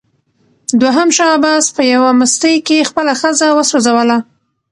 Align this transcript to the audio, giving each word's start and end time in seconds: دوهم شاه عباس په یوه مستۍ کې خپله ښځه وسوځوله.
دوهم 0.81 1.07
شاه 1.15 1.31
عباس 1.37 1.65
په 1.75 1.81
یوه 1.93 2.09
مستۍ 2.19 2.55
کې 2.67 2.87
خپله 2.89 3.13
ښځه 3.21 3.47
وسوځوله. 3.57 4.17